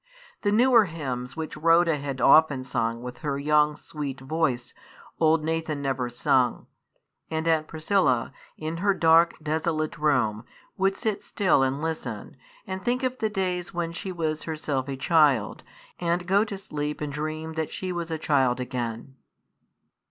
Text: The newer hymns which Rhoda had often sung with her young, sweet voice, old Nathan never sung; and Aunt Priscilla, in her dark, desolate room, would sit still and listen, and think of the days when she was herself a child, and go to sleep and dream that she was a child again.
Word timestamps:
The 0.41 0.51
newer 0.51 0.85
hymns 0.85 1.37
which 1.37 1.55
Rhoda 1.55 1.97
had 1.97 2.19
often 2.19 2.63
sung 2.63 3.03
with 3.03 3.19
her 3.19 3.37
young, 3.37 3.75
sweet 3.75 4.19
voice, 4.19 4.73
old 5.19 5.43
Nathan 5.43 5.79
never 5.83 6.09
sung; 6.09 6.65
and 7.29 7.47
Aunt 7.47 7.67
Priscilla, 7.67 8.33
in 8.57 8.77
her 8.77 8.95
dark, 8.95 9.35
desolate 9.43 9.99
room, 9.99 10.43
would 10.75 10.97
sit 10.97 11.23
still 11.23 11.61
and 11.61 11.83
listen, 11.83 12.35
and 12.65 12.83
think 12.83 13.03
of 13.03 13.19
the 13.19 13.29
days 13.29 13.75
when 13.75 13.91
she 13.91 14.11
was 14.11 14.41
herself 14.41 14.87
a 14.89 14.97
child, 14.97 15.61
and 15.99 16.25
go 16.25 16.43
to 16.45 16.57
sleep 16.57 16.99
and 16.99 17.13
dream 17.13 17.53
that 17.53 17.71
she 17.71 17.91
was 17.91 18.09
a 18.09 18.17
child 18.17 18.59
again. 18.59 19.17